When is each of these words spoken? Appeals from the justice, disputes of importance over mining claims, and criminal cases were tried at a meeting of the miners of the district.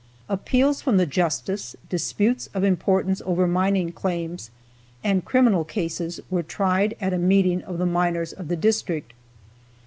Appeals 0.27 0.81
from 0.81 0.97
the 0.97 1.05
justice, 1.05 1.75
disputes 1.87 2.49
of 2.55 2.63
importance 2.63 3.21
over 3.23 3.45
mining 3.45 3.91
claims, 3.91 4.49
and 5.03 5.23
criminal 5.23 5.63
cases 5.63 6.19
were 6.31 6.41
tried 6.41 6.97
at 6.99 7.13
a 7.13 7.19
meeting 7.19 7.61
of 7.61 7.77
the 7.77 7.85
miners 7.85 8.33
of 8.33 8.47
the 8.47 8.57
district. 8.57 9.13